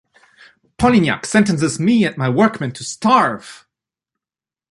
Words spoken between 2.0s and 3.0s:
and my workmen to